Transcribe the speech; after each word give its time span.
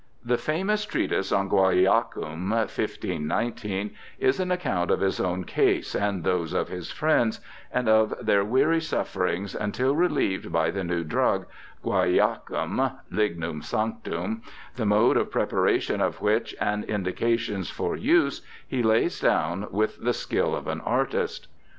The 0.25 0.39
famous 0.39 0.83
treatise 0.83 1.31
on 1.31 1.47
Guaiacum 1.47 2.49
(1519) 2.49 3.91
is 4.17 4.39
an 4.39 4.49
account 4.51 4.89
of 4.89 4.99
his 4.99 5.19
own 5.19 5.43
case 5.43 5.93
and 5.93 6.23
those 6.23 6.53
of 6.53 6.69
his 6.69 6.89
friends, 6.91 7.39
FRACASTORIUS 7.71 8.09
287 8.09 8.09
and 8.09 8.11
of 8.19 8.25
their 8.25 8.43
weary 8.43 8.81
sufferings 8.81 9.53
until 9.53 9.95
relieved 9.95 10.51
by 10.51 10.71
the 10.71 10.83
new 10.83 11.03
drug, 11.03 11.45
guaiacum 11.85 12.93
{lignum 13.11 13.61
smtctum), 13.61 14.41
the 14.75 14.87
mode 14.87 15.17
of 15.17 15.29
prepara 15.29 15.79
tion 15.79 16.01
of 16.01 16.19
which 16.19 16.55
and 16.59 16.81
the 16.85 16.89
indications 16.91 17.69
for 17.69 17.95
use 17.95 18.41
he 18.67 18.81
lays 18.81 19.19
down 19.19 19.67
with 19.69 20.01
the 20.03 20.13
skill 20.13 20.55
of 20.55 20.65
an 20.65 20.81
artist. 20.81 21.47